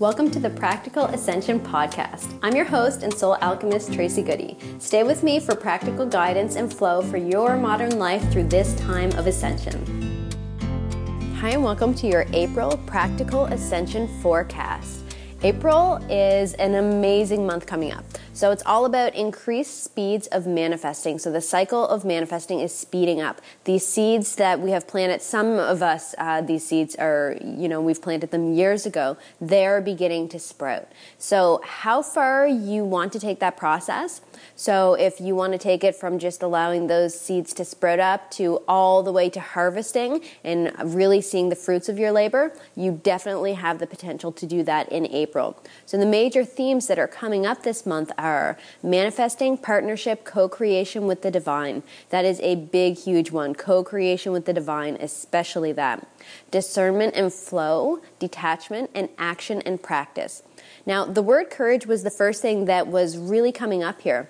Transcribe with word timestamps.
Welcome 0.00 0.30
to 0.32 0.38
the 0.38 0.50
Practical 0.50 1.06
Ascension 1.06 1.58
Podcast. 1.58 2.38
I'm 2.42 2.54
your 2.54 2.66
host 2.66 3.02
and 3.02 3.14
soul 3.14 3.38
alchemist, 3.40 3.94
Tracy 3.94 4.20
Goody. 4.20 4.58
Stay 4.78 5.02
with 5.04 5.22
me 5.22 5.40
for 5.40 5.54
practical 5.54 6.04
guidance 6.04 6.56
and 6.56 6.70
flow 6.70 7.00
for 7.00 7.16
your 7.16 7.56
modern 7.56 7.98
life 7.98 8.30
through 8.30 8.48
this 8.48 8.74
time 8.74 9.10
of 9.12 9.26
ascension. 9.26 10.28
Hi, 11.40 11.52
and 11.52 11.64
welcome 11.64 11.94
to 11.94 12.06
your 12.06 12.26
April 12.34 12.76
Practical 12.84 13.46
Ascension 13.46 14.06
Forecast. 14.20 15.00
April 15.42 15.96
is 16.10 16.52
an 16.54 16.74
amazing 16.74 17.46
month 17.46 17.64
coming 17.64 17.92
up. 17.92 18.04
So 18.36 18.50
it's 18.50 18.62
all 18.66 18.84
about 18.84 19.14
increased 19.14 19.82
speeds 19.82 20.26
of 20.26 20.46
manifesting. 20.46 21.18
So 21.18 21.32
the 21.32 21.40
cycle 21.40 21.88
of 21.88 22.04
manifesting 22.04 22.60
is 22.60 22.70
speeding 22.70 23.18
up. 23.18 23.40
These 23.64 23.86
seeds 23.86 24.36
that 24.36 24.60
we 24.60 24.72
have 24.72 24.86
planted, 24.86 25.22
some 25.22 25.58
of 25.58 25.82
us, 25.82 26.14
uh, 26.18 26.42
these 26.42 26.62
seeds 26.66 26.94
are, 26.96 27.38
you 27.42 27.66
know, 27.66 27.80
we've 27.80 28.02
planted 28.02 28.32
them 28.32 28.52
years 28.52 28.84
ago. 28.84 29.16
They're 29.40 29.80
beginning 29.80 30.28
to 30.28 30.38
sprout. 30.38 30.86
So 31.16 31.62
how 31.64 32.02
far 32.02 32.46
you 32.46 32.84
want 32.84 33.14
to 33.14 33.18
take 33.18 33.40
that 33.40 33.56
process? 33.56 34.20
So 34.54 34.92
if 34.92 35.18
you 35.18 35.34
want 35.34 35.54
to 35.54 35.58
take 35.58 35.82
it 35.82 35.96
from 35.96 36.18
just 36.18 36.42
allowing 36.42 36.88
those 36.88 37.18
seeds 37.18 37.54
to 37.54 37.64
sprout 37.64 38.00
up 38.00 38.30
to 38.32 38.62
all 38.68 39.02
the 39.02 39.12
way 39.12 39.30
to 39.30 39.40
harvesting 39.40 40.22
and 40.44 40.74
really 40.84 41.22
seeing 41.22 41.48
the 41.48 41.56
fruits 41.56 41.88
of 41.88 41.98
your 41.98 42.12
labor, 42.12 42.52
you 42.74 43.00
definitely 43.02 43.54
have 43.54 43.78
the 43.78 43.86
potential 43.86 44.30
to 44.32 44.44
do 44.46 44.62
that 44.64 44.92
in 44.92 45.06
April. 45.06 45.58
So 45.86 45.96
the 45.96 46.04
major 46.04 46.44
themes 46.44 46.86
that 46.88 46.98
are 46.98 47.08
coming 47.08 47.46
up 47.46 47.62
this 47.62 47.86
month 47.86 48.12
manifesting, 48.82 49.58
partnership, 49.58 50.24
co 50.24 50.48
creation 50.48 51.06
with 51.06 51.22
the 51.22 51.30
divine. 51.30 51.82
That 52.10 52.24
is 52.24 52.40
a 52.40 52.54
big, 52.56 52.98
huge 52.98 53.30
one. 53.30 53.54
Co 53.54 53.82
creation 53.82 54.32
with 54.32 54.44
the 54.44 54.52
divine, 54.52 54.96
especially 55.00 55.72
that. 55.72 56.06
Discernment 56.50 57.14
and 57.14 57.32
flow, 57.32 58.00
detachment, 58.18 58.90
and 58.94 59.08
action 59.18 59.62
and 59.62 59.82
practice. 59.82 60.42
Now, 60.84 61.04
the 61.04 61.22
word 61.22 61.50
courage 61.50 61.86
was 61.86 62.02
the 62.02 62.10
first 62.10 62.42
thing 62.42 62.66
that 62.66 62.86
was 62.86 63.18
really 63.18 63.52
coming 63.52 63.82
up 63.82 64.00
here. 64.00 64.28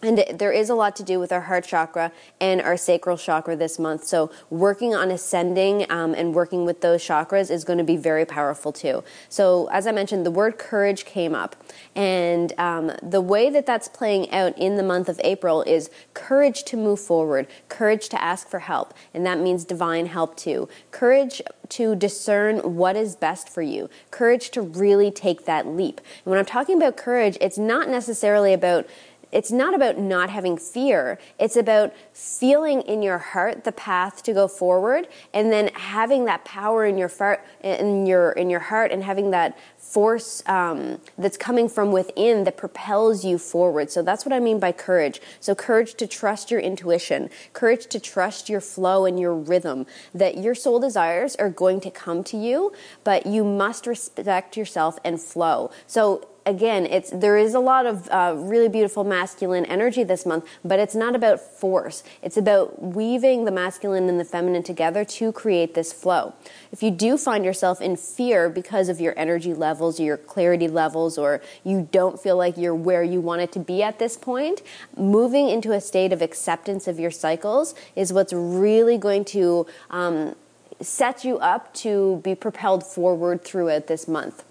And 0.00 0.24
there 0.34 0.52
is 0.52 0.70
a 0.70 0.74
lot 0.74 0.94
to 0.96 1.02
do 1.02 1.18
with 1.18 1.32
our 1.32 1.40
heart 1.42 1.64
chakra 1.64 2.12
and 2.40 2.60
our 2.60 2.76
sacral 2.76 3.16
chakra 3.16 3.56
this 3.56 3.78
month. 3.80 4.04
So, 4.04 4.30
working 4.48 4.94
on 4.94 5.10
ascending 5.10 5.90
um, 5.90 6.14
and 6.14 6.34
working 6.34 6.64
with 6.64 6.82
those 6.82 7.02
chakras 7.02 7.50
is 7.50 7.64
going 7.64 7.78
to 7.78 7.84
be 7.84 7.96
very 7.96 8.24
powerful 8.24 8.72
too. 8.72 9.02
So, 9.28 9.68
as 9.72 9.88
I 9.88 9.92
mentioned, 9.92 10.24
the 10.24 10.30
word 10.30 10.56
courage 10.56 11.04
came 11.04 11.34
up. 11.34 11.56
And 11.96 12.52
um, 12.58 12.92
the 13.02 13.20
way 13.20 13.50
that 13.50 13.66
that's 13.66 13.88
playing 13.88 14.30
out 14.30 14.56
in 14.56 14.76
the 14.76 14.84
month 14.84 15.08
of 15.08 15.20
April 15.24 15.62
is 15.62 15.90
courage 16.14 16.62
to 16.64 16.76
move 16.76 17.00
forward, 17.00 17.48
courage 17.68 18.08
to 18.10 18.22
ask 18.22 18.48
for 18.48 18.60
help. 18.60 18.94
And 19.12 19.26
that 19.26 19.40
means 19.40 19.64
divine 19.64 20.06
help 20.06 20.36
too. 20.36 20.68
Courage 20.92 21.42
to 21.70 21.94
discern 21.94 22.76
what 22.76 22.96
is 22.96 23.16
best 23.16 23.48
for 23.48 23.62
you, 23.62 23.90
courage 24.10 24.50
to 24.50 24.62
really 24.62 25.10
take 25.10 25.44
that 25.44 25.66
leap. 25.66 26.00
And 26.24 26.30
when 26.30 26.38
I'm 26.38 26.46
talking 26.46 26.76
about 26.76 26.96
courage, 26.96 27.36
it's 27.40 27.58
not 27.58 27.88
necessarily 27.88 28.52
about 28.52 28.86
it's 29.30 29.52
not 29.52 29.74
about 29.74 29.98
not 29.98 30.30
having 30.30 30.56
fear. 30.56 31.18
It's 31.38 31.56
about 31.56 31.94
feeling 32.12 32.82
in 32.82 33.02
your 33.02 33.18
heart 33.18 33.64
the 33.64 33.72
path 33.72 34.22
to 34.24 34.32
go 34.32 34.48
forward 34.48 35.08
and 35.34 35.52
then 35.52 35.68
having 35.74 36.24
that 36.26 36.44
power 36.44 36.84
in 36.86 36.96
your 36.96 37.08
far, 37.08 37.44
in 37.62 38.06
your 38.06 38.32
in 38.32 38.48
your 38.48 38.60
heart 38.60 38.90
and 38.90 39.04
having 39.04 39.30
that 39.30 39.58
force 39.76 40.42
um, 40.46 41.00
that's 41.16 41.36
coming 41.36 41.68
from 41.68 41.92
within 41.92 42.44
that 42.44 42.56
propels 42.56 43.24
you 43.24 43.38
forward. 43.38 43.90
So 43.90 44.02
that's 44.02 44.24
what 44.24 44.32
I 44.32 44.40
mean 44.40 44.58
by 44.58 44.72
courage. 44.72 45.20
So 45.40 45.54
courage 45.54 45.94
to 45.94 46.06
trust 46.06 46.50
your 46.50 46.60
intuition, 46.60 47.30
courage 47.52 47.86
to 47.88 48.00
trust 48.00 48.48
your 48.48 48.60
flow 48.60 49.04
and 49.04 49.18
your 49.18 49.34
rhythm 49.34 49.86
that 50.14 50.38
your 50.38 50.54
soul 50.54 50.80
desires 50.80 51.36
are 51.36 51.50
going 51.50 51.80
to 51.80 51.90
come 51.90 52.24
to 52.24 52.36
you, 52.36 52.72
but 53.04 53.26
you 53.26 53.44
must 53.44 53.86
respect 53.86 54.56
yourself 54.56 54.98
and 55.04 55.20
flow. 55.20 55.70
So 55.86 56.28
again, 56.48 56.86
it's 56.86 57.10
there 57.10 57.36
is 57.36 57.54
a 57.54 57.60
lot 57.60 57.86
of 57.86 58.08
uh, 58.08 58.34
really 58.36 58.68
beautiful 58.68 59.04
masculine 59.04 59.66
energy 59.66 60.02
this 60.02 60.24
month, 60.24 60.46
but 60.64 60.78
it's 60.80 60.94
not 60.94 61.14
about 61.14 61.40
force. 61.40 62.02
It's 62.22 62.36
about 62.36 62.82
weaving 62.82 63.44
the 63.44 63.50
masculine 63.50 64.08
and 64.08 64.18
the 64.18 64.24
feminine 64.24 64.62
together 64.62 65.04
to 65.04 65.30
create 65.32 65.74
this 65.74 65.92
flow. 65.92 66.34
If 66.72 66.82
you 66.82 66.90
do 66.90 67.18
find 67.18 67.44
yourself 67.44 67.80
in 67.80 67.96
fear 67.96 68.48
because 68.48 68.88
of 68.88 69.00
your 69.00 69.14
energy 69.18 69.52
levels, 69.52 70.00
your 70.00 70.16
clarity 70.16 70.68
levels, 70.68 71.18
or 71.18 71.42
you 71.64 71.88
don't 71.92 72.20
feel 72.20 72.36
like 72.36 72.56
you're 72.56 72.74
where 72.74 73.02
you 73.02 73.20
want 73.20 73.42
it 73.42 73.52
to 73.52 73.60
be 73.60 73.82
at 73.82 73.98
this 73.98 74.16
point, 74.16 74.62
moving 74.96 75.48
into 75.48 75.72
a 75.72 75.80
state 75.80 76.12
of 76.12 76.22
acceptance 76.22 76.88
of 76.88 76.98
your 76.98 77.10
cycles 77.10 77.74
is 77.94 78.12
what's 78.12 78.32
really 78.32 78.96
going 78.96 79.24
to 79.26 79.66
um, 79.90 80.34
set 80.80 81.24
you 81.24 81.38
up 81.38 81.74
to 81.74 82.20
be 82.24 82.34
propelled 82.34 82.86
forward 82.86 83.44
throughout 83.44 83.86
this 83.86 84.08
month. 84.08 84.44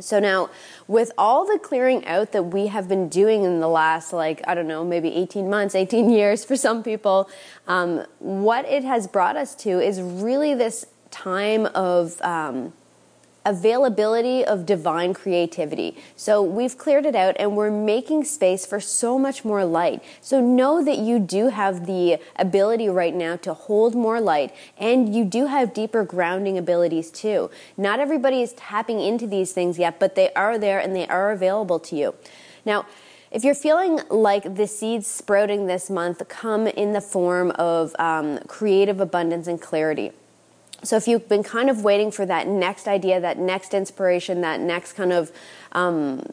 So 0.00 0.18
now, 0.18 0.50
with 0.88 1.12
all 1.18 1.44
the 1.44 1.58
clearing 1.58 2.04
out 2.06 2.32
that 2.32 2.44
we 2.44 2.68
have 2.68 2.88
been 2.88 3.08
doing 3.08 3.44
in 3.44 3.60
the 3.60 3.68
last, 3.68 4.12
like, 4.12 4.40
I 4.46 4.54
don't 4.54 4.66
know, 4.66 4.84
maybe 4.84 5.14
18 5.14 5.50
months, 5.50 5.74
18 5.74 6.10
years 6.18 6.44
for 6.44 6.56
some 6.56 6.82
people, 6.82 7.28
um, 7.68 8.04
what 8.18 8.64
it 8.64 8.84
has 8.84 9.06
brought 9.06 9.36
us 9.36 9.54
to 9.56 9.80
is 9.80 10.00
really 10.00 10.54
this 10.54 10.86
time 11.10 11.66
of 11.66 12.20
um, 12.22 12.72
availability 13.44 14.44
of 14.44 14.66
divine 14.66 15.14
creativity. 15.14 15.96
So 16.16 16.42
we've 16.42 16.76
cleared 16.76 17.06
it 17.06 17.14
out 17.14 17.36
and 17.38 17.56
we're 17.56 17.70
making 17.70 18.24
space 18.24 18.64
for 18.66 18.80
so 18.80 19.18
much 19.18 19.44
more 19.44 19.64
light. 19.64 20.02
So 20.20 20.40
know 20.40 20.84
that 20.84 20.98
you 20.98 21.18
do 21.18 21.48
have 21.48 21.86
the 21.86 22.18
ability 22.36 22.88
right 22.88 23.14
now 23.14 23.36
to 23.36 23.54
hold 23.54 23.94
more 23.94 24.20
light 24.20 24.54
and 24.78 25.14
you 25.14 25.24
do 25.24 25.46
have 25.46 25.74
deeper 25.74 26.04
grounding 26.04 26.58
abilities 26.58 27.10
too. 27.10 27.50
Not 27.76 28.00
everybody 28.00 28.42
is 28.42 28.52
tapping 28.54 29.00
into 29.00 29.26
these 29.26 29.52
things 29.52 29.78
yet, 29.78 29.98
but 29.98 30.14
they 30.14 30.32
are 30.34 30.58
there 30.58 30.78
and 30.78 30.94
they 30.94 31.06
are 31.08 31.32
available 31.32 31.78
to 31.80 31.96
you. 31.96 32.14
Now, 32.64 32.86
if 33.32 33.44
you're 33.44 33.54
feeling 33.54 34.00
like 34.10 34.56
the 34.56 34.66
seeds 34.66 35.06
sprouting 35.06 35.66
this 35.66 35.88
month 35.88 36.28
come 36.28 36.66
in 36.66 36.92
the 36.92 37.00
form 37.00 37.50
of 37.52 37.96
um, 37.98 38.38
creative 38.40 39.00
abundance 39.00 39.46
and 39.46 39.58
clarity, 39.58 40.12
so 40.82 40.96
if 40.96 41.06
you've 41.06 41.28
been 41.28 41.42
kind 41.42 41.70
of 41.70 41.84
waiting 41.84 42.10
for 42.10 42.26
that 42.26 42.46
next 42.48 42.88
idea, 42.88 43.20
that 43.20 43.38
next 43.38 43.72
inspiration, 43.72 44.40
that 44.40 44.60
next 44.60 44.94
kind 44.94 45.12
of 45.12 45.30
um, 45.72 46.24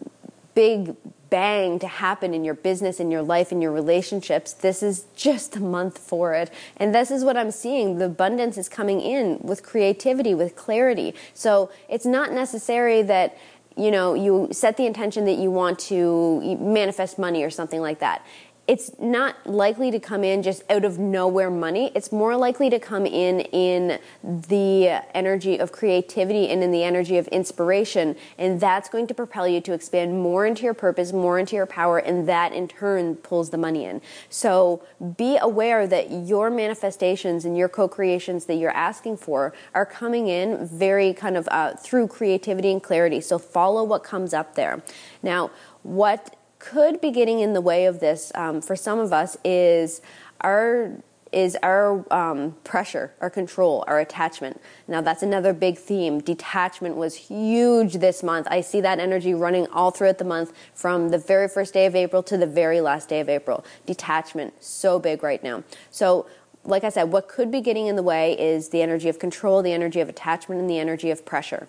big 0.56 0.96
bang 1.30 1.78
to 1.80 1.88
happen 1.88 2.34
in 2.34 2.44
your 2.44 2.56
business, 2.56 3.00
in 3.00 3.12
your 3.12 3.22
life, 3.22 3.52
in 3.52 3.62
your 3.62 3.72
relationships, 3.72 4.52
this 4.54 4.82
is 4.82 5.06
just 5.16 5.52
the 5.52 5.60
month 5.60 5.98
for 5.98 6.34
it. 6.34 6.52
And 6.78 6.94
this 6.94 7.12
is 7.12 7.24
what 7.24 7.38
I'm 7.38 7.52
seeing. 7.52 8.00
The 8.00 8.06
abundance 8.06 8.58
is 8.58 8.68
coming 8.68 9.00
in 9.02 9.40
with 9.42 9.62
creativity, 9.62 10.34
with 10.34 10.56
clarity. 10.56 11.14
So 11.34 11.70
it's 11.88 12.06
not 12.06 12.32
necessary 12.32 13.02
that 13.04 13.38
you 13.78 13.92
know 13.92 14.14
you 14.14 14.50
set 14.52 14.76
the 14.78 14.86
intention 14.86 15.26
that 15.26 15.38
you 15.38 15.52
want 15.52 15.80
to 15.80 16.58
manifest 16.60 17.18
money 17.18 17.44
or 17.44 17.50
something 17.50 17.80
like 17.80 18.00
that 18.00 18.26
it's 18.70 18.92
not 19.00 19.36
likely 19.48 19.90
to 19.90 20.00
come 20.00 20.24
in 20.24 20.44
just 20.44 20.62
out 20.70 20.86
of 20.86 21.00
nowhere 21.00 21.50
money. 21.50 21.92
It's 21.96 22.12
more 22.12 22.38
likely 22.38 22.70
to 22.70 22.78
come 22.78 23.08
in 23.08 23.40
in 23.40 23.98
the 24.24 24.90
energy 25.16 25.58
of 25.58 25.72
creativity 25.72 26.50
and 26.50 26.62
in 26.62 26.70
the 26.70 26.84
energy 26.84 27.18
of 27.18 27.28
inspiration. 27.30 28.16
And 28.38 28.62
that's 28.62 28.88
going 28.88 29.08
to 29.08 29.16
propel 29.16 29.48
you 29.48 29.60
to 29.62 29.74
expand 29.74 30.22
more 30.22 30.46
into 30.46 30.66
your 30.66 30.76
purpose, 30.76 31.12
more 31.12 31.40
into 31.40 31.56
your 31.56 31.66
power, 31.66 31.98
and 31.98 32.30
that 32.30 32.54
in 32.54 32.68
turn 32.68 33.16
pulls 33.16 33.50
the 33.50 33.58
money 33.58 33.86
in. 33.86 34.04
So 34.30 34.84
be 35.18 35.40
aware 35.42 35.88
that 35.88 36.12
your 36.12 36.52
manifestations 36.52 37.46
and 37.46 37.58
your 37.58 37.70
co 37.70 37.88
creations 37.88 38.46
that 38.46 38.58
you're 38.58 38.70
asking 38.70 39.18
for 39.18 39.52
are 39.74 39.86
coming 39.88 40.28
in 40.28 40.68
very 40.68 41.12
kind 41.16 41.38
of 41.38 41.48
uh, 41.50 41.74
through 41.74 42.10
creativity 42.10 42.72
and 42.72 42.84
clarity. 42.84 43.20
So 43.20 43.40
follow 43.40 43.84
what 43.84 44.04
comes 44.04 44.32
up 44.32 44.54
there. 44.54 44.84
Now, 45.24 45.50
what 45.82 46.36
could 46.60 47.02
be 47.02 47.10
getting 47.10 47.40
in 47.40 47.54
the 47.54 47.62
way 47.62 47.86
of 47.86 48.00
this 48.00 48.32
um, 48.36 48.62
for 48.62 48.76
some 48.76 49.00
of 49.00 49.12
us 49.12 49.38
is 49.44 50.02
our 50.42 50.92
is 51.32 51.56
our 51.62 52.12
um, 52.12 52.56
pressure, 52.64 53.14
our 53.22 53.30
control, 53.30 53.84
our 53.88 54.00
attachment. 54.00 54.60
Now, 54.88 55.02
that's 55.02 55.22
another 55.22 55.54
big 55.54 55.78
theme. 55.78 56.20
Detachment 56.22 56.96
was 56.96 57.16
huge 57.16 57.94
this 57.96 58.24
month. 58.24 58.48
I 58.50 58.62
see 58.62 58.82
that 58.82 59.00
energy 59.00 59.34
running 59.34 59.68
all 59.68 59.92
throughout 59.92 60.18
the 60.18 60.26
month 60.26 60.54
from 60.74 61.10
the 61.10 61.18
very 61.18 61.48
first 61.48 61.74
day 61.74 61.86
of 61.86 61.96
April 61.96 62.24
to 62.24 62.38
the 62.38 62.48
very 62.48 62.82
last 62.82 63.10
day 63.10 63.20
of 63.20 63.30
April. 63.30 63.64
Detachment, 63.86 64.56
so 64.64 65.00
big 65.00 65.22
right 65.22 65.44
now. 65.44 65.64
So, 65.92 66.26
like 66.64 66.84
I 66.84 66.90
said, 66.90 67.12
what 67.12 67.28
could 67.28 67.52
be 67.52 67.62
getting 67.62 67.88
in 67.88 67.96
the 67.96 68.04
way 68.04 68.38
is 68.40 68.70
the 68.70 68.82
energy 68.82 69.08
of 69.08 69.20
control, 69.20 69.62
the 69.62 69.74
energy 69.74 70.00
of 70.02 70.10
attachment, 70.10 70.60
and 70.60 70.70
the 70.70 70.80
energy 70.80 71.10
of 71.10 71.26
pressure. 71.26 71.68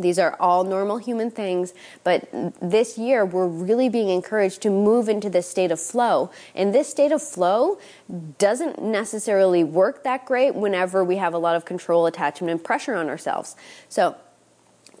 These 0.00 0.18
are 0.18 0.36
all 0.40 0.64
normal 0.64 0.98
human 0.98 1.30
things, 1.30 1.74
but 2.04 2.28
this 2.60 2.98
year 2.98 3.24
we're 3.24 3.46
really 3.46 3.88
being 3.88 4.08
encouraged 4.08 4.62
to 4.62 4.70
move 4.70 5.08
into 5.08 5.30
this 5.30 5.48
state 5.48 5.70
of 5.70 5.80
flow. 5.80 6.30
And 6.54 6.74
this 6.74 6.88
state 6.88 7.12
of 7.12 7.22
flow 7.22 7.78
doesn't 8.38 8.82
necessarily 8.82 9.64
work 9.64 10.04
that 10.04 10.24
great 10.24 10.54
whenever 10.54 11.04
we 11.04 11.16
have 11.16 11.34
a 11.34 11.38
lot 11.38 11.56
of 11.56 11.64
control, 11.64 12.06
attachment, 12.06 12.50
and 12.50 12.62
pressure 12.62 12.94
on 12.94 13.08
ourselves. 13.08 13.56
So, 13.88 14.16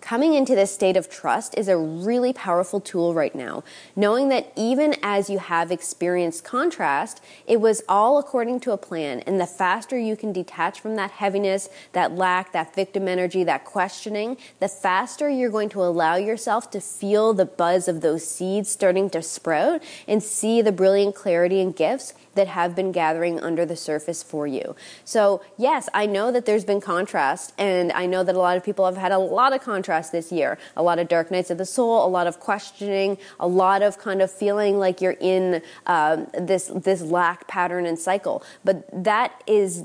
coming 0.00 0.34
into 0.34 0.54
this 0.54 0.72
state 0.72 0.96
of 0.96 1.10
trust 1.10 1.56
is 1.56 1.68
a 1.68 1.76
really 1.76 2.32
powerful 2.32 2.80
tool 2.80 3.14
right 3.14 3.34
now. 3.34 3.62
Knowing 3.94 4.28
that 4.30 4.52
even 4.56 4.94
as 5.02 5.30
you 5.30 5.38
have 5.38 5.70
experienced 5.70 6.44
contrast, 6.44 7.22
it 7.46 7.60
was 7.60 7.82
all 7.88 8.18
according 8.18 8.60
to 8.60 8.72
a 8.72 8.76
plan. 8.76 9.20
And 9.20 9.40
the 9.40 9.46
faster 9.46 9.98
you 9.98 10.16
can 10.16 10.32
detach 10.32 10.80
from 10.80 10.96
that 10.96 11.12
heaviness, 11.12 11.68
that 11.92 12.12
lack, 12.12 12.52
that 12.52 12.74
victim 12.74 13.08
energy, 13.08 13.44
that 13.44 13.64
questioning, 13.64 14.36
the 14.58 14.68
faster 14.68 15.28
you're 15.28 15.50
going 15.50 15.68
to 15.70 15.82
allow 15.82 16.16
yourself 16.16 16.70
to 16.70 16.80
feel 16.80 17.34
the 17.34 17.44
buzz 17.44 17.88
of 17.88 18.00
those 18.00 18.26
seeds 18.26 18.70
starting 18.70 19.10
to 19.10 19.22
sprout 19.22 19.82
and 20.08 20.22
see 20.22 20.62
the 20.62 20.72
brilliant 20.72 21.14
clarity 21.14 21.60
and 21.60 21.76
gifts 21.76 22.14
that 22.34 22.46
have 22.48 22.76
been 22.76 22.92
gathering 22.92 23.40
under 23.40 23.66
the 23.66 23.76
surface 23.76 24.22
for 24.22 24.46
you. 24.46 24.74
So, 25.04 25.42
yes, 25.58 25.88
I 25.92 26.06
know 26.06 26.30
that 26.30 26.46
there's 26.46 26.64
been 26.64 26.80
contrast, 26.80 27.52
and 27.58 27.90
I 27.92 28.06
know 28.06 28.22
that 28.22 28.34
a 28.34 28.38
lot 28.38 28.56
of 28.56 28.64
people 28.64 28.84
have 28.84 28.96
had 28.96 29.12
a 29.12 29.18
lot 29.18 29.52
of 29.52 29.60
contrast 29.60 29.89
this 30.12 30.30
year. 30.30 30.58
A 30.76 30.82
lot 30.82 30.98
of 30.98 31.08
dark 31.08 31.30
nights 31.30 31.50
of 31.50 31.58
the 31.58 31.66
soul, 31.66 32.06
a 32.06 32.08
lot 32.08 32.26
of 32.26 32.38
questioning, 32.40 33.18
a 33.38 33.46
lot 33.46 33.82
of 33.82 33.98
kind 33.98 34.22
of 34.22 34.30
feeling 34.30 34.78
like 34.78 35.00
you're 35.00 35.16
in 35.20 35.62
um, 35.86 36.26
this 36.38 36.70
this 36.74 37.02
lack 37.02 37.48
pattern 37.48 37.86
and 37.86 37.98
cycle. 37.98 38.42
But 38.64 38.88
that 39.04 39.42
is 39.46 39.82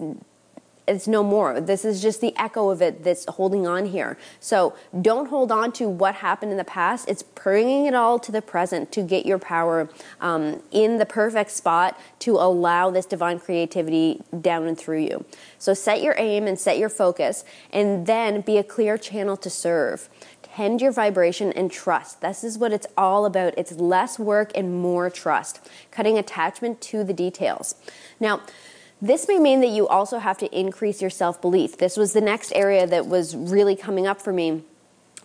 it's 0.88 1.08
no 1.08 1.24
more. 1.24 1.60
This 1.60 1.84
is 1.84 2.02
just 2.02 2.22
the 2.22 2.36
echo 2.38 2.70
of 2.70 2.82
it 2.82 3.04
that's 3.04 3.26
holding 3.26 3.66
on 3.66 3.88
here. 3.88 4.18
So 4.40 4.76
don't 5.02 5.30
hold 5.30 5.52
on 5.52 5.72
to 5.74 5.90
what 5.90 6.16
happened 6.16 6.52
in 6.52 6.58
the 6.58 6.64
past. 6.64 7.10
It's 7.10 7.24
bringing 7.24 7.86
it 7.86 7.96
all 7.96 8.20
to 8.20 8.32
the 8.32 8.42
present 8.42 8.92
to 8.92 9.02
get 9.02 9.26
your 9.26 9.40
power 9.40 9.90
um, 10.22 10.62
in 10.72 10.98
the 10.98 11.06
perfect 11.06 11.52
spot 11.52 12.00
to 12.20 12.34
allow 12.34 12.92
this 12.92 13.06
divine 13.06 13.40
creativity 13.40 14.22
down 14.42 14.68
and 14.68 14.78
through 14.78 15.02
you. 15.02 15.26
So 15.58 15.74
set 15.74 16.04
your 16.04 16.16
aim 16.18 16.46
and 16.48 16.60
set 16.60 16.78
your 16.78 16.90
focus, 16.90 17.44
and 17.72 18.06
then 18.06 18.42
be 18.42 18.58
a 18.58 18.64
clear 18.64 18.98
channel 18.98 19.38
to 19.38 19.50
serve. 19.50 20.10
Tend 20.44 20.82
your 20.82 20.92
vibration 20.92 21.52
and 21.52 21.70
trust. 21.70 22.22
This 22.22 22.44
is 22.44 22.58
what 22.58 22.72
it's 22.72 22.88
all 22.98 23.26
about. 23.26 23.54
It's 23.58 23.74
less 23.74 24.18
work 24.18 24.52
and 24.56 24.74
more 24.74 25.10
trust, 25.10 25.68
cutting 25.92 26.18
attachment 26.18 26.80
to 26.82 27.04
the 27.04 27.14
details. 27.14 27.76
Now, 28.20 28.42
this 29.02 29.28
may 29.28 29.40
mean 29.40 29.62
that 29.62 29.68
you 29.68 29.88
also 29.88 30.20
have 30.20 30.38
to 30.40 30.58
increase 30.58 31.02
your 31.02 31.10
self 31.10 31.42
belief. 31.42 31.78
This 31.78 31.98
was 31.98 32.14
the 32.14 32.22
next 32.22 32.52
area 32.54 32.88
that 32.88 33.08
was 33.08 33.36
really 33.36 33.76
coming 33.76 34.08
up 34.08 34.22
for 34.22 34.34
me 34.34 34.64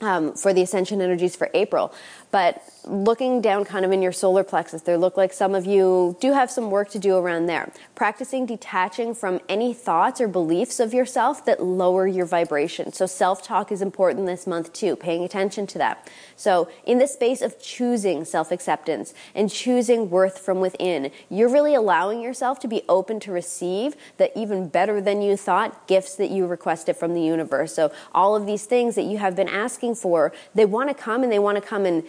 um, 0.00 0.34
for 0.34 0.52
the 0.52 0.62
Ascension 0.62 1.00
Energies 1.00 1.36
for 1.36 1.50
April. 1.54 1.92
But 2.30 2.62
looking 2.84 3.40
down 3.40 3.64
kind 3.64 3.84
of 3.84 3.92
in 3.92 4.02
your 4.02 4.12
solar 4.12 4.44
plexus, 4.44 4.82
there 4.82 4.96
look 4.96 5.16
like 5.16 5.32
some 5.32 5.54
of 5.54 5.66
you 5.66 6.16
do 6.20 6.32
have 6.32 6.50
some 6.50 6.70
work 6.70 6.88
to 6.90 6.98
do 6.98 7.16
around 7.16 7.46
there. 7.46 7.72
Practicing 7.94 8.46
detaching 8.46 9.14
from 9.14 9.40
any 9.48 9.74
thoughts 9.74 10.20
or 10.20 10.28
beliefs 10.28 10.80
of 10.80 10.94
yourself 10.94 11.44
that 11.44 11.62
lower 11.62 12.06
your 12.06 12.26
vibration. 12.26 12.92
So 12.92 13.06
self 13.06 13.42
talk 13.42 13.72
is 13.72 13.82
important 13.82 14.26
this 14.26 14.46
month 14.46 14.72
too, 14.72 14.96
paying 14.96 15.24
attention 15.24 15.66
to 15.68 15.78
that. 15.78 16.08
So 16.36 16.70
in 16.84 16.98
the 16.98 17.06
space 17.06 17.42
of 17.42 17.60
choosing 17.60 18.24
self 18.24 18.50
acceptance 18.50 19.12
and 19.34 19.50
choosing 19.50 20.08
worth 20.08 20.38
from 20.38 20.60
within, 20.60 21.10
you're 21.28 21.50
really 21.50 21.74
allowing 21.74 22.20
yourself 22.20 22.60
to 22.60 22.68
be 22.68 22.82
open 22.88 23.20
to 23.20 23.32
receive 23.32 23.96
the 24.16 24.36
even 24.38 24.68
better 24.68 25.00
than 25.00 25.20
you 25.20 25.36
thought 25.36 25.86
gifts 25.88 26.14
that 26.16 26.30
you 26.30 26.46
requested 26.46 26.96
from 26.96 27.14
the 27.14 27.22
universe. 27.22 27.74
So 27.74 27.92
all 28.12 28.36
of 28.36 28.46
these 28.46 28.64
things 28.64 28.94
that 28.94 29.02
you 29.02 29.18
have 29.18 29.34
been 29.34 29.48
asking 29.48 29.89
for, 29.94 30.32
they 30.54 30.64
want 30.64 30.88
to 30.88 30.94
come 30.94 31.22
and 31.22 31.32
they 31.32 31.38
want 31.38 31.56
to 31.56 31.62
come 31.62 31.86
in 31.86 32.04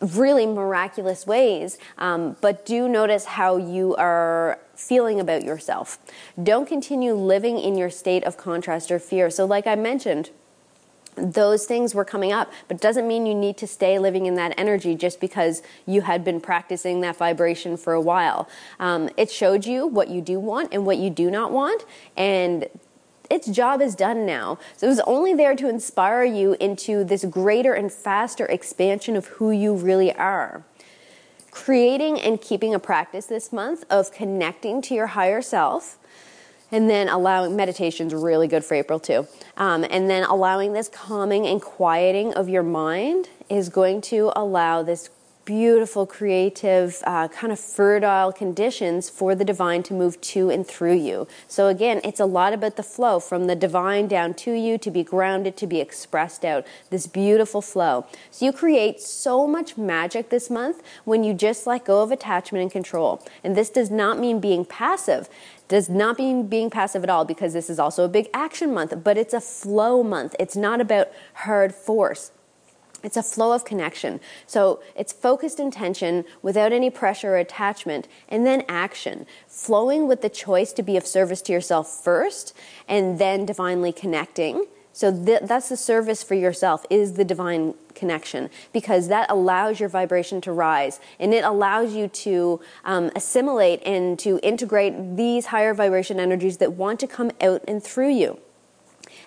really 0.00 0.46
miraculous 0.46 1.26
ways, 1.26 1.78
um, 1.98 2.36
but 2.40 2.66
do 2.66 2.88
notice 2.88 3.24
how 3.24 3.56
you 3.56 3.94
are 3.96 4.58
feeling 4.74 5.20
about 5.20 5.44
yourself. 5.44 5.98
Don't 6.42 6.66
continue 6.66 7.14
living 7.14 7.58
in 7.58 7.76
your 7.76 7.90
state 7.90 8.24
of 8.24 8.36
contrast 8.36 8.90
or 8.90 8.98
fear. 8.98 9.30
So, 9.30 9.44
like 9.44 9.66
I 9.66 9.76
mentioned, 9.76 10.30
those 11.14 11.66
things 11.66 11.94
were 11.94 12.06
coming 12.06 12.32
up, 12.32 12.50
but 12.68 12.80
doesn't 12.80 13.06
mean 13.06 13.26
you 13.26 13.34
need 13.34 13.56
to 13.58 13.66
stay 13.66 13.98
living 13.98 14.26
in 14.26 14.34
that 14.36 14.54
energy 14.56 14.94
just 14.94 15.20
because 15.20 15.62
you 15.86 16.00
had 16.00 16.24
been 16.24 16.40
practicing 16.40 17.02
that 17.02 17.16
vibration 17.16 17.76
for 17.76 17.92
a 17.92 18.00
while. 18.00 18.48
Um, 18.80 19.10
it 19.16 19.30
showed 19.30 19.66
you 19.66 19.86
what 19.86 20.08
you 20.08 20.22
do 20.22 20.40
want 20.40 20.72
and 20.72 20.86
what 20.86 20.96
you 20.96 21.10
do 21.10 21.30
not 21.30 21.52
want, 21.52 21.84
and 22.16 22.66
its 23.32 23.48
job 23.48 23.80
is 23.80 23.94
done 23.94 24.26
now. 24.26 24.58
So 24.76 24.86
it 24.86 24.90
was 24.90 25.00
only 25.00 25.32
there 25.32 25.56
to 25.56 25.68
inspire 25.68 26.22
you 26.22 26.54
into 26.60 27.02
this 27.02 27.24
greater 27.24 27.72
and 27.72 27.90
faster 27.90 28.44
expansion 28.44 29.16
of 29.16 29.26
who 29.26 29.50
you 29.50 29.74
really 29.74 30.12
are. 30.14 30.64
Creating 31.50 32.20
and 32.20 32.40
keeping 32.40 32.74
a 32.74 32.78
practice 32.78 33.26
this 33.26 33.52
month 33.52 33.84
of 33.88 34.12
connecting 34.12 34.82
to 34.82 34.94
your 34.94 35.08
higher 35.08 35.40
self. 35.40 35.98
And 36.70 36.88
then 36.88 37.08
allowing 37.08 37.56
meditation's 37.56 38.14
really 38.14 38.48
good 38.48 38.64
for 38.64 38.74
April 38.74 39.00
too. 39.00 39.26
Um, 39.56 39.84
and 39.90 40.08
then 40.08 40.24
allowing 40.24 40.74
this 40.74 40.88
calming 40.88 41.46
and 41.46 41.60
quieting 41.60 42.34
of 42.34 42.48
your 42.48 42.62
mind 42.62 43.28
is 43.48 43.68
going 43.68 44.02
to 44.02 44.32
allow 44.36 44.82
this 44.82 45.10
beautiful, 45.44 46.06
creative, 46.06 47.02
uh, 47.04 47.28
kind 47.28 47.52
of 47.52 47.58
fertile 47.58 48.32
conditions 48.32 49.10
for 49.10 49.34
the 49.34 49.44
divine 49.44 49.82
to 49.84 49.94
move 49.94 50.20
to 50.20 50.50
and 50.50 50.66
through 50.66 50.94
you. 50.94 51.26
So, 51.48 51.68
again, 51.68 52.00
it's 52.04 52.20
a 52.20 52.26
lot 52.26 52.52
about 52.52 52.76
the 52.76 52.82
flow 52.82 53.20
from 53.20 53.46
the 53.46 53.56
divine 53.56 54.08
down 54.08 54.34
to 54.34 54.52
you 54.52 54.78
to 54.78 54.90
be 54.90 55.02
grounded, 55.02 55.56
to 55.58 55.66
be 55.66 55.80
expressed 55.80 56.44
out. 56.44 56.66
This 56.90 57.06
beautiful 57.06 57.62
flow. 57.62 58.06
So, 58.30 58.46
you 58.46 58.52
create 58.52 59.00
so 59.00 59.46
much 59.46 59.76
magic 59.76 60.30
this 60.30 60.50
month 60.50 60.82
when 61.04 61.24
you 61.24 61.34
just 61.34 61.66
let 61.66 61.84
go 61.84 62.02
of 62.02 62.12
attachment 62.12 62.62
and 62.62 62.70
control. 62.70 63.24
And 63.42 63.56
this 63.56 63.70
does 63.70 63.90
not 63.90 64.18
mean 64.18 64.40
being 64.40 64.64
passive 64.64 65.28
does 65.68 65.88
not 65.88 66.18
mean 66.18 66.48
being 66.48 66.68
passive 66.68 67.02
at 67.02 67.08
all 67.08 67.24
because 67.24 67.54
this 67.54 67.70
is 67.70 67.78
also 67.78 68.04
a 68.04 68.08
big 68.08 68.28
action 68.34 68.74
month, 68.74 68.92
but 69.02 69.16
it's 69.16 69.32
a 69.32 69.40
flow 69.40 70.02
month. 70.02 70.36
It's 70.38 70.54
not 70.54 70.82
about 70.82 71.08
hard 71.32 71.74
force. 71.74 72.30
It's 73.02 73.16
a 73.16 73.22
flow 73.22 73.52
of 73.52 73.64
connection. 73.64 74.20
So 74.46 74.82
it's 74.96 75.12
focused 75.12 75.58
intention 75.58 76.24
without 76.42 76.72
any 76.72 76.90
pressure 76.90 77.34
or 77.34 77.38
attachment, 77.38 78.08
and 78.28 78.46
then 78.46 78.64
action, 78.68 79.26
flowing 79.46 80.06
with 80.08 80.22
the 80.22 80.28
choice 80.28 80.72
to 80.74 80.82
be 80.82 80.96
of 80.96 81.06
service 81.06 81.42
to 81.42 81.52
yourself 81.52 82.02
first, 82.02 82.54
and 82.88 83.18
then 83.18 83.46
divinely 83.46 83.92
connecting. 83.92 84.66
So 84.92 85.10
th- 85.24 85.42
that's 85.44 85.68
the 85.68 85.76
service 85.76 86.22
for 86.22 86.34
yourself 86.34 86.84
is 86.90 87.14
the 87.14 87.24
divine 87.24 87.74
connection 87.94 88.50
because 88.72 89.08
that 89.08 89.30
allows 89.30 89.80
your 89.80 89.88
vibration 89.88 90.40
to 90.42 90.52
rise 90.52 91.00
and 91.18 91.32
it 91.32 91.44
allows 91.44 91.94
you 91.94 92.08
to 92.08 92.60
um, 92.84 93.10
assimilate 93.16 93.82
and 93.84 94.18
to 94.18 94.38
integrate 94.42 95.16
these 95.16 95.46
higher 95.46 95.72
vibration 95.72 96.20
energies 96.20 96.58
that 96.58 96.72
want 96.72 97.00
to 97.00 97.06
come 97.06 97.30
out 97.40 97.62
and 97.66 97.82
through 97.82 98.10
you. 98.10 98.38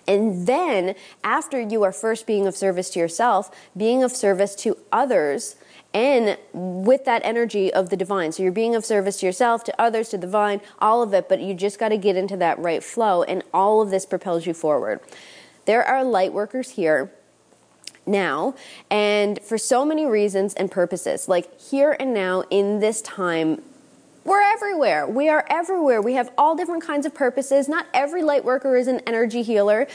And 0.08 0.46
then, 0.46 0.94
after 1.24 1.60
you 1.60 1.82
are 1.82 1.92
first 1.92 2.26
being 2.26 2.46
of 2.46 2.56
service 2.56 2.90
to 2.90 2.98
yourself, 2.98 3.50
being 3.76 4.02
of 4.02 4.12
service 4.12 4.54
to 4.56 4.76
others, 4.92 5.56
and 5.94 6.36
with 6.52 7.06
that 7.06 7.22
energy 7.24 7.72
of 7.72 7.88
the 7.88 7.96
divine. 7.96 8.30
So 8.30 8.42
you're 8.42 8.52
being 8.52 8.74
of 8.74 8.84
service 8.84 9.20
to 9.20 9.26
yourself, 9.26 9.64
to 9.64 9.80
others, 9.80 10.10
to 10.10 10.18
the 10.18 10.26
divine, 10.26 10.60
all 10.78 11.02
of 11.02 11.14
it, 11.14 11.28
but 11.28 11.40
you 11.40 11.54
just 11.54 11.78
got 11.78 11.88
to 11.88 11.96
get 11.96 12.16
into 12.16 12.36
that 12.36 12.58
right 12.58 12.84
flow, 12.84 13.22
and 13.22 13.42
all 13.54 13.80
of 13.80 13.90
this 13.90 14.04
propels 14.04 14.46
you 14.46 14.52
forward. 14.52 15.00
There 15.64 15.82
are 15.82 16.04
light 16.04 16.32
workers 16.32 16.70
here 16.70 17.12
now 18.06 18.54
and 18.88 19.40
for 19.42 19.58
so 19.58 19.84
many 19.84 20.06
reasons 20.06 20.54
and 20.54 20.70
purposes 20.70 21.28
like 21.28 21.60
here 21.60 21.96
and 21.98 22.14
now 22.14 22.44
in 22.50 22.78
this 22.78 23.02
time 23.02 23.60
we're 24.26 24.42
everywhere. 24.42 25.06
We 25.06 25.28
are 25.28 25.44
everywhere. 25.48 26.02
We 26.02 26.14
have 26.14 26.32
all 26.36 26.56
different 26.56 26.82
kinds 26.82 27.06
of 27.06 27.14
purposes. 27.14 27.68
Not 27.68 27.86
every 27.94 28.22
light 28.22 28.44
worker 28.44 28.76
is 28.76 28.88
an 28.88 29.00
energy 29.06 29.42
healer. 29.42 29.86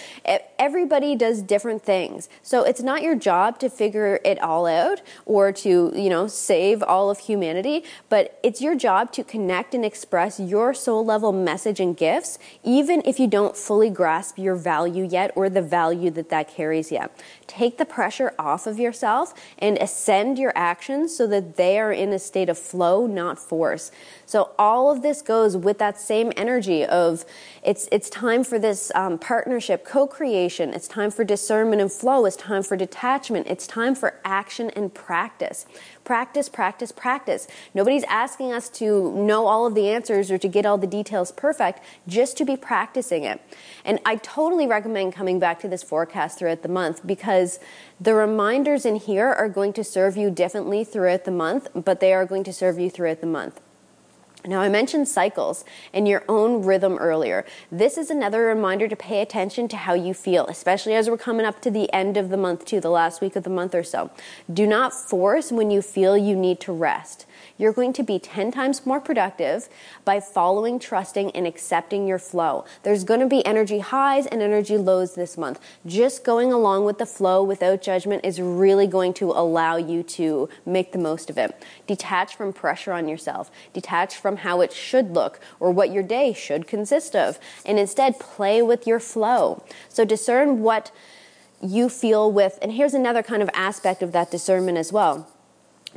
Everybody 0.62 1.16
does 1.16 1.42
different 1.42 1.82
things. 1.82 2.30
So 2.44 2.62
it's 2.62 2.84
not 2.84 3.02
your 3.02 3.16
job 3.16 3.58
to 3.62 3.68
figure 3.68 4.20
it 4.24 4.40
all 4.44 4.68
out 4.68 5.02
or 5.26 5.52
to, 5.52 5.92
you 5.96 6.08
know, 6.08 6.28
save 6.28 6.84
all 6.84 7.10
of 7.10 7.18
humanity, 7.18 7.84
but 8.10 8.38
it's 8.44 8.62
your 8.62 8.76
job 8.76 9.12
to 9.14 9.24
connect 9.24 9.74
and 9.74 9.84
express 9.84 10.40
your 10.40 10.76
soul 10.76 11.04
level 11.04 11.32
message 11.32 11.80
and 11.80 11.98
gifts, 11.98 12.38
even 12.64 13.02
if 13.06 13.20
you 13.20 13.26
don't 13.26 13.58
fully 13.58 13.90
grasp 13.90 14.38
your 14.38 14.54
value 14.54 15.04
yet 15.04 15.32
or 15.36 15.50
the 15.50 15.64
value 15.64 16.12
that 16.12 16.30
that 16.30 16.48
carries 16.48 16.92
yet. 16.92 17.10
Take 17.48 17.80
the 17.80 17.86
pressure 17.86 18.32
off 18.38 18.68
of 18.68 18.78
yourself 18.78 19.34
and 19.58 19.80
ascend 19.80 20.38
your 20.38 20.54
actions 20.56 21.18
so 21.18 21.26
that 21.26 21.56
they 21.56 21.80
are 21.80 21.92
in 21.92 22.14
a 22.14 22.20
state 22.20 22.50
of 22.50 22.60
flow, 22.60 23.08
not 23.08 23.40
force. 23.40 23.92
So 24.28 24.52
all 24.60 24.92
of 24.92 25.02
this 25.02 25.24
goes 25.24 25.58
with 25.58 25.80
that 25.80 26.00
same 26.00 26.32
energy 26.38 26.86
of 26.86 27.26
it's 27.64 27.90
it's 27.92 28.12
time 28.12 28.44
for 28.44 28.60
this 28.60 28.92
um, 28.94 29.18
partnership, 29.18 29.84
co-creation. 29.84 30.51
It's 30.60 30.88
time 30.88 31.12
for 31.12 31.24
discernment 31.24 31.82
and 31.82 31.92
flow. 31.92 32.26
It's 32.26 32.36
time 32.36 32.64
for 32.64 32.76
detachment. 32.76 33.48
It's 33.48 33.66
time 33.66 33.96
for 33.96 34.20
action 34.26 34.70
and 34.72 34.94
practice. 34.94 35.66
Practice, 36.04 36.50
practice, 36.50 36.92
practice. 36.92 37.48
Nobody's 37.74 38.04
asking 38.04 38.52
us 38.52 38.68
to 38.70 39.14
know 39.14 39.48
all 39.48 39.66
of 39.66 39.76
the 39.76 39.88
answers 39.88 40.30
or 40.30 40.38
to 40.38 40.48
get 40.48 40.66
all 40.66 40.78
the 40.78 40.88
details 40.88 41.32
perfect, 41.32 41.80
just 42.08 42.38
to 42.38 42.46
be 42.46 42.58
practicing 42.58 43.24
it. 43.24 43.42
And 43.86 44.00
I 44.06 44.18
totally 44.18 44.68
recommend 44.68 45.14
coming 45.14 45.40
back 45.40 45.60
to 45.62 45.70
this 45.70 45.84
forecast 45.84 46.40
throughout 46.40 46.64
the 46.64 46.70
month 46.70 47.06
because 47.08 47.60
the 48.00 48.14
reminders 48.14 48.86
in 48.86 48.98
here 48.98 49.28
are 49.28 49.50
going 49.50 49.74
to 49.74 49.84
serve 49.84 50.18
you 50.18 50.30
differently 50.30 50.84
throughout 50.84 51.24
the 51.24 51.32
month, 51.32 51.70
but 51.74 52.00
they 52.02 52.14
are 52.14 52.26
going 52.26 52.44
to 52.44 52.54
serve 52.54 52.78
you 52.78 52.90
throughout 52.90 53.22
the 53.22 53.28
month. 53.28 53.62
Now, 54.46 54.62
I 54.62 54.70
mentioned 54.70 55.08
cycles 55.08 55.64
and 55.94 56.08
your 56.08 56.24
own 56.28 56.64
rhythm 56.64 56.98
earlier. 56.98 57.46
This 57.72 57.98
is 57.98 58.10
another 58.10 58.42
reminder 58.42 58.88
to 58.88 58.96
pay 58.96 59.22
attention 59.22 59.68
to 59.70 59.78
how 59.78 59.94
you 59.94 60.14
feel, 60.14 60.48
especially 60.48 60.96
as 60.96 61.10
we're 61.10 61.18
coming 61.18 61.46
up 61.46 61.62
to 61.62 61.72
the 61.72 61.92
end 61.94 62.18
of 62.18 62.30
the 62.30 62.38
month, 62.38 62.66
too, 62.66 62.80
the 62.80 62.90
last 62.90 63.22
week 63.22 63.36
of 63.36 63.44
the 63.44 63.50
month 63.50 63.76
or 63.76 63.84
so. 63.84 64.10
Do 64.52 64.66
not 64.66 64.94
force 64.94 65.52
when 65.52 65.70
you 65.70 65.82
feel 65.82 66.18
you 66.18 66.36
need 66.36 66.60
to 66.62 66.74
rest 66.74 67.26
you're 67.62 67.74
going 67.74 67.94
to 67.94 68.04
be 68.04 68.18
10 68.18 68.52
times 68.52 68.86
more 68.86 69.00
productive 69.00 69.70
by 70.04 70.20
following, 70.20 70.80
trusting, 70.80 71.30
and 71.32 71.46
accepting 71.46 72.08
your 72.08 72.18
flow. 72.18 72.66
There's 72.82 73.04
going 73.04 73.20
to 73.20 73.28
be 73.28 73.46
energy 73.46 73.80
highs 73.80 74.26
and 74.26 74.42
energy 74.42 74.78
lows 74.78 75.14
this 75.14 75.38
month. 75.38 75.60
Just 75.86 76.24
going 76.24 76.52
along 76.52 76.86
with 76.86 76.98
the 76.98 77.06
flow 77.06 77.44
without 77.44 77.82
judgment 77.82 78.26
is 78.26 78.42
really 78.42 78.88
going 78.88 79.14
to 79.16 79.32
allow 79.32 79.76
you 79.76 80.02
to 80.04 80.50
make 80.66 80.92
the 80.92 80.98
most 80.98 81.30
of 81.30 81.38
it. 81.38 81.56
Detach 81.86 82.36
from 82.36 82.52
pressure 82.52 82.94
on 82.94 83.08
yourself, 83.08 83.52
detach 83.74 84.18
from 84.32 84.38
how 84.38 84.62
it 84.62 84.72
should 84.72 85.12
look 85.14 85.42
or 85.60 85.72
what 85.72 85.92
your 85.92 86.04
day 86.04 86.32
should 86.32 86.66
consist 86.66 87.18
of, 87.18 87.38
and 87.66 87.78
instead 87.78 88.18
play 88.18 88.62
with 88.62 88.88
your 88.88 88.98
flow. 88.98 89.62
So 89.90 90.06
discern 90.06 90.62
what 90.62 90.90
you 91.62 91.90
feel 91.90 92.32
with, 92.32 92.58
and 92.62 92.72
here's 92.72 92.94
another 92.94 93.24
kind 93.24 93.44
of 93.44 93.50
aspect 93.54 94.02
of 94.02 94.14
that 94.14 94.32
discernment 94.32 94.78
as 94.78 94.94
well 94.94 95.28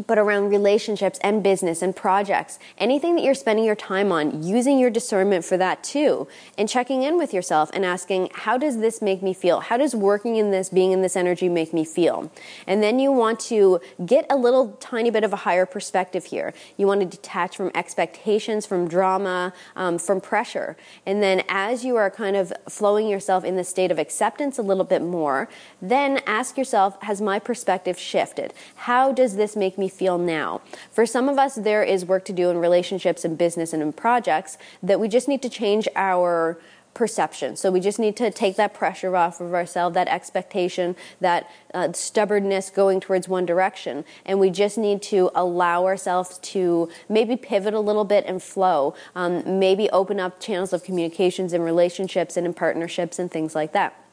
but 0.07 0.19
around 0.19 0.51
relationships 0.51 1.19
and 1.23 1.43
business 1.43 1.83
and 1.83 1.95
projects, 1.95 2.59
anything 2.79 3.15
that 3.15 3.23
you're 3.23 3.35
spending 3.35 3.65
your 3.65 3.77
time 3.77 4.11
on, 4.11 4.43
using 4.43 4.79
your 4.79 4.91
discernment 4.91 5.45
for 5.45 5.57
that 5.57 5.85
too, 5.85 6.27
and 6.59 6.69
checking 6.69 7.03
in 7.03 7.17
with 7.17 7.33
yourself 7.33 7.71
and 7.73 7.85
asking, 7.85 8.29
how 8.33 8.59
does 8.59 8.79
this 8.79 9.01
make 9.01 9.23
me 9.23 9.33
feel? 9.33 9.61
How 9.61 9.77
does 9.77 9.95
working 9.95 10.37
in 10.37 10.51
this, 10.51 10.69
being 10.69 10.93
in 10.93 11.03
this 11.03 11.17
energy 11.17 11.49
make 11.49 11.73
me 11.73 11.85
feel? 11.85 12.31
And 12.67 12.83
then 12.83 12.99
you 12.99 13.13
want 13.13 13.41
to 13.41 13.81
get 14.05 14.27
a 14.31 14.37
little 14.37 14.73
tiny 14.81 15.11
bit 15.11 15.25
of 15.25 15.33
a 15.33 15.37
higher 15.37 15.67
perspective 15.67 16.27
here. 16.27 16.53
You 16.77 16.87
want 16.87 17.01
to 17.01 17.07
detach 17.07 17.57
from 17.57 17.71
expectations, 17.75 18.67
from 18.67 18.89
drama, 18.89 19.53
um, 19.77 19.99
from 19.99 20.21
pressure. 20.21 20.77
And 21.07 21.23
then 21.23 21.45
as 21.49 21.85
you 21.85 21.97
are 21.97 22.11
kind 22.11 22.37
of 22.37 22.53
flowing 22.69 23.09
yourself 23.09 23.45
in 23.45 23.57
the 23.57 23.65
state 23.65 23.91
of 23.91 23.99
acceptance 23.99 24.59
a 24.59 24.63
little 24.63 24.85
bit 24.85 25.03
more, 25.03 25.49
then 25.81 26.21
ask 26.27 26.59
yourself, 26.59 27.01
has 27.03 27.21
my 27.21 27.39
perspective 27.39 27.99
shifted? 27.99 28.53
How 28.75 29.13
does 29.13 29.37
this 29.37 29.55
make 29.55 29.79
me 29.79 29.84
me 29.85 29.89
feel 29.89 30.19
now. 30.19 30.61
For 30.91 31.05
some 31.07 31.29
of 31.29 31.39
us, 31.39 31.55
there 31.55 31.83
is 31.83 32.05
work 32.05 32.25
to 32.27 32.33
do 32.33 32.51
in 32.51 32.59
relationships 32.59 33.25
and 33.25 33.37
business 33.37 33.73
and 33.73 33.83
in 33.83 33.93
projects 33.93 34.57
that 34.83 34.99
we 34.99 35.09
just 35.09 35.29
need 35.29 35.43
to 35.43 35.49
change 35.49 35.89
our 35.95 36.59
perception. 36.95 37.57
So 37.57 37.71
we 37.73 37.81
just 37.81 37.99
need 37.99 38.17
to 38.19 38.31
take 38.31 38.55
that 38.57 38.73
pressure 38.73 39.17
off 39.17 39.41
of 39.41 39.53
ourselves, 39.53 39.95
that 39.95 40.09
expectation, 40.09 40.95
that 41.21 41.51
uh, 41.75 41.93
stubbornness 41.93 42.71
going 42.71 43.01
towards 43.01 43.29
one 43.29 43.45
direction. 43.45 44.05
And 44.25 44.39
we 44.39 44.51
just 44.51 44.79
need 44.79 45.03
to 45.03 45.31
allow 45.35 45.85
ourselves 45.85 46.39
to 46.55 46.89
maybe 47.09 47.37
pivot 47.37 47.75
a 47.75 47.81
little 47.81 48.05
bit 48.05 48.25
and 48.27 48.41
flow, 48.41 48.95
um, 49.17 49.59
maybe 49.59 49.91
open 49.91 50.21
up 50.21 50.41
channels 50.41 50.73
of 50.73 50.85
communications 50.85 51.53
in 51.53 51.63
relationships 51.63 52.37
and 52.37 52.47
in 52.47 52.55
partnerships 52.55 53.19
and 53.19 53.31
things 53.31 53.55
like 53.57 53.73
that. 53.73 54.04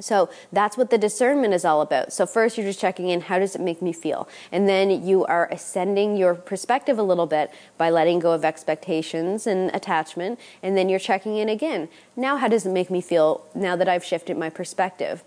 So 0.00 0.28
that's 0.52 0.76
what 0.76 0.90
the 0.90 0.98
discernment 0.98 1.54
is 1.54 1.64
all 1.64 1.80
about. 1.80 2.12
So 2.12 2.26
first 2.26 2.58
you're 2.58 2.66
just 2.66 2.80
checking 2.80 3.08
in, 3.08 3.22
how 3.22 3.38
does 3.38 3.54
it 3.54 3.60
make 3.60 3.80
me 3.80 3.92
feel? 3.92 4.28
And 4.50 4.68
then 4.68 5.06
you 5.06 5.24
are 5.26 5.48
ascending 5.52 6.16
your 6.16 6.34
perspective 6.34 6.98
a 6.98 7.02
little 7.02 7.26
bit 7.26 7.50
by 7.78 7.90
letting 7.90 8.18
go 8.18 8.32
of 8.32 8.44
expectations 8.44 9.46
and 9.46 9.70
attachment. 9.74 10.38
And 10.62 10.76
then 10.76 10.88
you're 10.88 10.98
checking 10.98 11.36
in 11.36 11.48
again. 11.48 11.88
Now 12.16 12.36
how 12.36 12.48
does 12.48 12.66
it 12.66 12.70
make 12.70 12.90
me 12.90 13.00
feel 13.00 13.46
now 13.54 13.76
that 13.76 13.88
I've 13.88 14.04
shifted 14.04 14.36
my 14.36 14.50
perspective? 14.50 15.22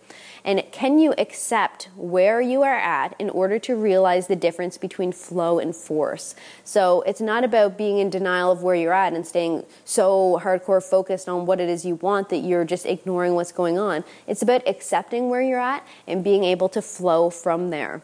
And 0.48 0.64
can 0.72 0.98
you 0.98 1.14
accept 1.18 1.90
where 1.98 2.40
you 2.40 2.64
are 2.64 2.78
at 2.78 3.14
in 3.20 3.30
order 3.30 3.60
to 3.60 3.76
realize 3.76 4.28
the 4.28 4.36
difference 4.38 4.78
between 4.78 5.12
flow 5.12 5.60
and 5.60 5.76
force? 5.76 6.36
So 6.64 7.02
it's 7.02 7.20
not 7.20 7.44
about 7.44 7.78
being 7.78 7.98
in 7.98 8.10
denial 8.10 8.50
of 8.50 8.64
where 8.64 8.74
you're 8.74 8.94
at 8.94 9.12
and 9.12 9.28
staying 9.28 9.66
so 9.84 10.40
hardcore 10.42 10.82
focused 10.82 11.28
on 11.28 11.46
what 11.46 11.60
it 11.60 11.68
is 11.68 11.84
you 11.86 11.96
want 11.96 12.30
that 12.30 12.38
you're 12.38 12.64
just 12.64 12.86
ignoring 12.86 13.36
what's 13.36 13.52
going 13.52 13.78
on. 13.78 14.06
It's 14.26 14.42
about 14.42 14.66
accepting 14.66 15.30
where 15.30 15.42
you're 15.42 15.60
at 15.60 15.86
and 16.08 16.24
being 16.24 16.46
able 16.46 16.70
to 16.70 16.82
flow 16.82 17.30
from 17.30 17.70
there 17.70 18.02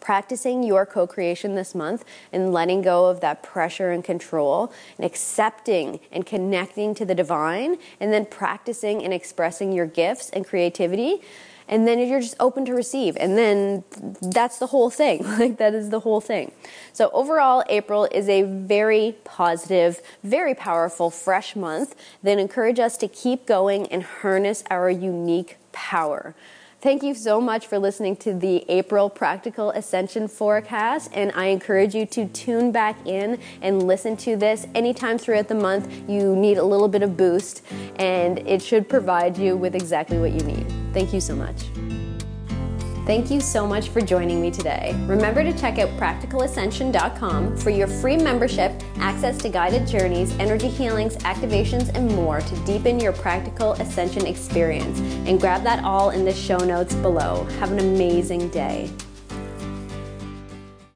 practicing 0.00 0.62
your 0.62 0.86
co 0.86 1.06
creation 1.06 1.54
this 1.54 1.74
month 1.74 2.04
and 2.32 2.52
letting 2.52 2.80
go 2.80 3.06
of 3.06 3.20
that 3.20 3.42
pressure 3.42 3.90
and 3.90 4.02
control 4.04 4.72
and 4.96 5.04
accepting 5.04 6.00
and 6.10 6.24
connecting 6.24 6.94
to 6.94 7.04
the 7.04 7.14
divine, 7.14 7.76
and 8.00 8.12
then 8.12 8.24
practicing 8.24 9.02
and 9.02 9.12
expressing 9.12 9.72
your 9.72 9.86
gifts 9.86 10.30
and 10.30 10.46
creativity. 10.46 11.20
And 11.68 11.86
then 11.86 11.98
you're 11.98 12.20
just 12.20 12.36
open 12.40 12.64
to 12.64 12.74
receive. 12.74 13.16
And 13.18 13.36
then 13.36 13.84
that's 14.22 14.58
the 14.58 14.66
whole 14.66 14.90
thing. 14.90 15.22
like, 15.38 15.58
that 15.58 15.74
is 15.74 15.90
the 15.90 16.00
whole 16.00 16.20
thing. 16.20 16.52
So, 16.92 17.10
overall, 17.12 17.62
April 17.68 18.08
is 18.10 18.28
a 18.28 18.42
very 18.42 19.16
positive, 19.24 20.00
very 20.24 20.54
powerful, 20.54 21.10
fresh 21.10 21.54
month 21.54 21.94
that 22.22 22.38
encourage 22.38 22.78
us 22.78 22.96
to 22.98 23.08
keep 23.08 23.46
going 23.46 23.86
and 23.88 24.02
harness 24.02 24.64
our 24.70 24.90
unique 24.90 25.58
power. 25.72 26.34
Thank 26.80 27.02
you 27.02 27.12
so 27.12 27.40
much 27.40 27.66
for 27.66 27.76
listening 27.76 28.14
to 28.18 28.32
the 28.32 28.64
April 28.68 29.10
Practical 29.10 29.70
Ascension 29.70 30.28
Forecast, 30.28 31.10
and 31.12 31.32
I 31.34 31.46
encourage 31.46 31.92
you 31.92 32.06
to 32.06 32.28
tune 32.28 32.70
back 32.70 33.04
in 33.04 33.40
and 33.60 33.82
listen 33.82 34.16
to 34.18 34.36
this 34.36 34.64
anytime 34.76 35.18
throughout 35.18 35.48
the 35.48 35.56
month. 35.56 35.92
You 36.08 36.36
need 36.36 36.56
a 36.56 36.62
little 36.62 36.86
bit 36.86 37.02
of 37.02 37.16
boost, 37.16 37.64
and 37.96 38.38
it 38.46 38.62
should 38.62 38.88
provide 38.88 39.36
you 39.36 39.56
with 39.56 39.74
exactly 39.74 40.20
what 40.20 40.30
you 40.30 40.42
need. 40.42 40.77
Thank 40.98 41.14
you 41.14 41.20
so 41.20 41.36
much. 41.36 41.62
Thank 43.06 43.30
you 43.30 43.40
so 43.40 43.68
much 43.68 43.90
for 43.90 44.00
joining 44.00 44.42
me 44.42 44.50
today. 44.50 44.96
Remember 45.06 45.44
to 45.44 45.56
check 45.56 45.78
out 45.78 45.90
practicalascension.com 45.90 47.56
for 47.56 47.70
your 47.70 47.86
free 47.86 48.16
membership, 48.16 48.72
access 48.96 49.38
to 49.38 49.48
guided 49.48 49.86
journeys, 49.86 50.36
energy 50.40 50.66
healings, 50.66 51.16
activations, 51.18 51.94
and 51.94 52.08
more 52.16 52.40
to 52.40 52.56
deepen 52.64 52.98
your 52.98 53.12
practical 53.12 53.74
ascension 53.74 54.26
experience. 54.26 54.98
And 55.28 55.40
grab 55.40 55.62
that 55.62 55.84
all 55.84 56.10
in 56.10 56.24
the 56.24 56.34
show 56.34 56.58
notes 56.58 56.96
below. 56.96 57.44
Have 57.60 57.70
an 57.70 57.78
amazing 57.78 58.48
day. 58.48 58.90